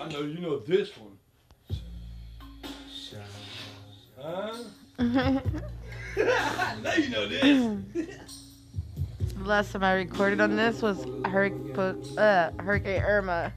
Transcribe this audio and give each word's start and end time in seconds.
I 0.00 0.08
know 0.08 0.22
you 0.22 0.40
know 0.40 0.58
this 0.58 0.90
one. 0.96 1.18
Huh? 4.18 4.54
I 4.98 6.76
know 6.82 6.92
you 6.94 7.08
know 7.10 7.28
this. 7.28 8.08
The 9.36 9.44
last 9.44 9.72
time 9.72 9.84
I 9.84 9.92
recorded 9.92 10.40
on 10.40 10.56
this 10.56 10.80
was 10.80 11.04
Hurricane, 11.26 11.96
uh, 12.16 12.50
Hurricane 12.58 13.02
Irma. 13.02 13.52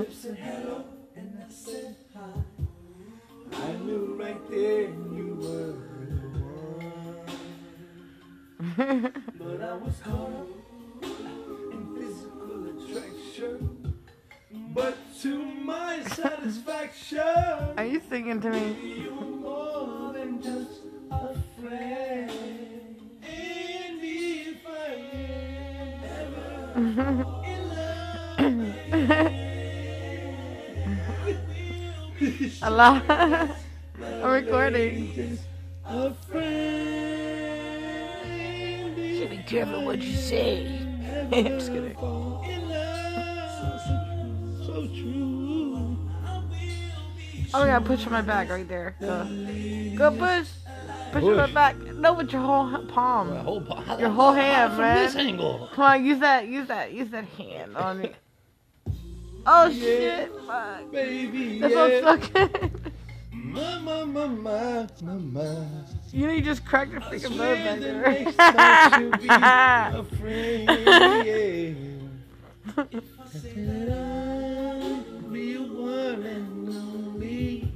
Lips 0.00 0.16
said 0.18 0.36
hello 0.38 0.84
and 1.14 1.38
I 1.38 1.52
said 1.52 1.94
hi. 2.14 2.32
I 3.52 3.72
knew 3.84 4.16
right 4.18 4.50
there 4.50 4.82
you 4.82 5.36
were 5.42 5.74
the 6.32 6.40
one. 8.80 9.12
But 9.38 9.60
I 9.62 9.74
was 9.76 9.96
caught 10.02 10.32
up 10.40 10.48
in 11.72 11.82
physical 11.96 12.60
attraction. 12.72 13.94
But 14.72 14.96
to 15.22 15.44
my 15.44 16.02
satisfaction, 16.04 17.18
Are 17.76 17.84
you 17.84 18.00
singing 18.08 18.40
to 18.40 18.50
me? 18.50 18.76
you 19.04 19.14
were 19.14 19.24
more 19.26 20.12
than 20.14 20.40
just 20.42 20.80
a 21.10 21.34
friend. 21.60 22.30
And 23.22 24.00
if 24.02 24.66
I 24.66 24.94
am 25.12 26.00
ever 26.22 27.42
in 27.52 27.62
love, 27.76 29.46
Allah. 32.62 33.02
I'm 34.02 34.30
recording. 34.30 35.38
a 35.86 36.14
friend. 36.14 37.10
Be 39.30 39.36
careful 39.46 39.84
what 39.84 40.00
you 40.00 40.14
say. 40.14 40.66
I'm 41.32 41.44
just 41.44 41.68
kidding. 41.72 41.92
In 41.92 42.68
love, 42.68 43.80
so 44.66 44.86
true. 44.88 45.96
Oh 47.52 47.64
yeah, 47.64 47.80
push 47.80 48.06
on 48.06 48.12
my 48.12 48.22
back 48.22 48.48
right 48.48 48.66
there. 48.68 48.94
Go, 49.00 49.24
go 49.96 50.10
push. 50.16 50.48
Push 51.12 51.24
on 51.24 51.36
my 51.36 51.50
back. 51.52 51.76
No, 51.78 52.14
with 52.14 52.32
your 52.32 52.42
whole 52.42 52.80
h- 52.82 52.88
palm. 52.88 53.34
whole, 53.38 53.62
Your 53.98 54.10
whole 54.10 54.32
hand, 54.32 54.72
from 54.72 54.82
man. 54.82 55.04
this 55.04 55.16
angle. 55.16 55.68
Come 55.74 55.84
on, 55.84 56.04
use 56.04 56.20
that, 56.20 56.46
use 56.46 56.68
that, 56.68 56.92
use 56.92 57.10
that 57.10 57.24
hand 57.36 57.76
on 57.76 58.00
me. 58.02 58.10
Oh 59.46 59.72
shit! 59.72 60.32
Fuck. 60.46 60.92
Baby, 60.92 61.60
That's 61.60 61.74
yeah. 61.74 62.00
what's 62.04 62.26
fucking. 62.28 62.80
Mama, 63.32 64.06
mama, 64.06 64.88
mama. 65.02 65.66
You 66.12 66.26
know, 66.26 66.32
you 66.32 66.42
just 66.42 66.64
cracked 66.64 66.92
your 66.92 67.00
freaking 67.00 67.34
Swear 67.34 67.56
back 67.56 67.78
the 67.80 67.84
there. 67.84 68.02
next 68.02 68.36
time 68.36 69.00
she'll 69.00 69.10
be 69.18 69.26
a 69.30 70.04
friend, 70.18 70.68
yeah. 71.26 71.74
If 72.92 73.20
I 73.20 73.26
said 73.38 73.92
I'll 73.92 75.02
be 75.30 75.56
one 75.56 76.22
and 76.22 76.68
only, 76.68 77.72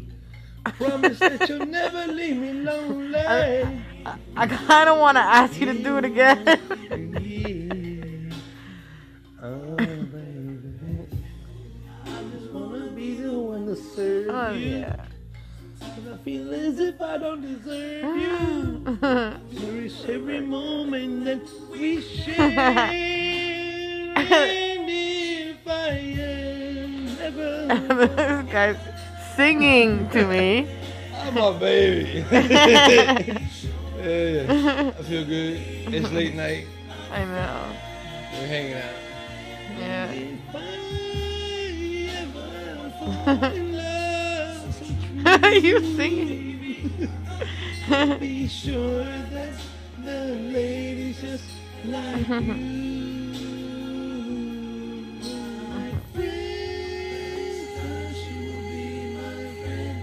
promise 0.64 1.18
that 1.18 1.48
you'll 1.48 1.66
never 1.66 2.06
leave 2.12 2.36
me 2.36 2.52
lonely. 2.52 3.16
I, 3.18 3.82
I 4.36 4.46
kind 4.46 4.88
of 4.90 4.98
want 4.98 5.16
to 5.16 5.22
ask 5.22 5.58
you 5.58 5.66
to 5.66 5.74
do 5.82 5.98
it 5.98 6.04
again. 6.04 6.46
Yeah. 7.20 8.34
Oh, 9.42 9.76
the 13.74 13.74
one 13.74 13.74
to 13.74 13.82
serve 13.94 14.28
oh 14.30 14.52
you. 14.52 14.78
yeah. 14.78 15.04
And 15.80 16.14
I 16.14 16.16
feel 16.18 16.54
as 16.54 16.78
if 16.78 17.00
I 17.00 17.18
don't 17.18 17.40
deserve 17.42 18.16
you. 18.16 18.98
Cherish 19.60 20.04
every 20.08 20.40
moment 20.40 21.24
that 21.24 21.42
we 21.70 22.00
share. 22.00 22.40
and 22.40 24.18
if 24.88 25.66
I 25.66 25.88
am 25.88 27.08
ever, 27.20 27.66
this 27.66 28.52
guy's 28.52 28.76
singing 29.36 30.08
to 30.10 30.24
me. 30.26 30.68
I'm 31.14 31.34
my 31.34 31.52
baby. 31.58 32.24
yeah, 32.32 33.40
I 34.98 35.02
feel 35.02 35.24
good. 35.24 35.60
It's 35.92 36.12
late 36.12 36.34
night. 36.34 36.66
I 37.10 37.24
know. 37.24 37.72
We're 38.32 38.46
hanging 38.46 38.74
out. 38.74 38.94
Yeah. 39.78 40.12
truly, 45.52 45.68
you 45.68 45.96
singing. 45.96 47.08
Be 48.20 48.48
sure 48.48 49.04
that 49.04 49.54
the 50.02 50.24
lady's 50.52 51.20
just 51.20 51.44
like 51.84 52.28
you. 52.28 52.34
My 55.68 55.90
friend, 56.14 57.68
'cause 57.76 58.18
you 58.30 58.52
will 58.52 58.62
be 58.70 58.86
my 59.14 59.36
friend. 59.62 59.98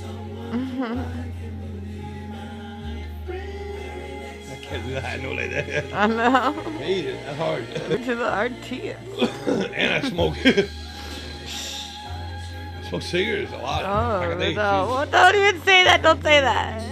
Someone 0.00 0.98
I 0.98 1.26
can 1.38 1.54
be 1.84 2.00
my 2.32 3.04
friend. 3.26 4.50
I 4.50 4.56
can't 4.64 4.86
do 4.86 4.92
that. 4.94 5.04
I 5.04 5.16
know 5.22 5.32
like 5.32 5.50
that. 5.50 5.92
I 5.94 6.06
know. 6.06 6.54
It. 6.80 7.24
That's 7.24 7.38
hard. 7.38 7.64
To 8.06 8.14
the 8.14 8.24
RTS. 8.24 9.72
and 9.74 10.06
I 10.06 10.08
smoke. 10.08 10.36
Oh, 12.90 12.96
I 12.96 13.00
smoke 13.00 13.02
cigarettes 13.02 13.52
a 13.52 13.56
lot. 13.58 13.84
Oh, 13.84 14.34
Like 14.38 14.50
a 14.50 14.54
no. 14.54 14.86
Well, 14.88 15.06
don't 15.06 15.34
even 15.34 15.60
say 15.62 15.84
that. 15.84 16.02
Don't 16.02 16.22
say 16.22 16.40
that. 16.40 16.82
Oh, 16.82 16.86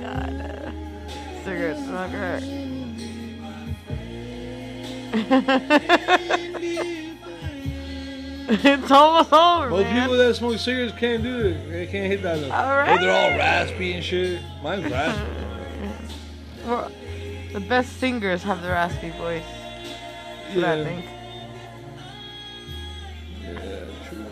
God. 0.00 0.74
Cigarette 1.44 1.78
smoker. 1.78 2.40
it's 8.48 8.90
almost 8.90 9.32
over, 9.32 9.70
Most 9.70 9.82
man. 9.84 10.02
people 10.02 10.16
that 10.18 10.34
smoke 10.36 10.58
cigarettes 10.58 10.94
can't 10.98 11.22
do 11.22 11.46
it. 11.48 11.70
They 11.70 11.86
can't 11.86 12.06
hit 12.10 12.22
that. 12.22 12.38
Look. 12.38 12.52
All 12.52 12.76
right. 12.76 13.00
They're 13.00 13.10
all 13.32 13.38
raspy 13.38 13.92
and 13.94 14.04
shit. 14.04 14.40
Mine's 14.62 14.84
raspy. 14.90 15.22
Well, 16.66 16.90
the 17.52 17.60
best 17.60 17.98
singers 17.98 18.42
have 18.42 18.62
the 18.62 18.68
raspy 18.68 19.10
voice. 19.10 19.42
What 20.54 20.64
I 20.64 20.84
think. 20.84 21.04
Yeah, 23.42 23.84
true. 24.08 24.24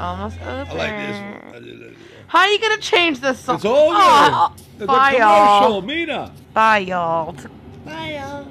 Almost 0.00 0.40
over. 0.40 0.70
I 0.70 0.74
like 0.74 0.96
this 0.96 1.16
one. 1.20 1.54
I 1.54 1.58
did 1.60 1.78
like 1.78 1.88
this 1.90 1.98
one. 1.98 2.24
How 2.28 2.38
are 2.38 2.48
you 2.48 2.58
gonna 2.58 2.80
change 2.80 3.20
this 3.20 3.40
song? 3.40 3.56
It's 3.56 3.64
over. 3.66 3.92
Oh, 3.92 4.54
the 4.78 4.86
bye, 4.86 5.12
commercial, 5.12 5.70
y'all. 5.70 5.82
Mina. 5.82 6.32
Bye, 6.54 6.78
y'all. 6.78 7.36
Bye, 7.84 8.14
y'all. 8.14 8.46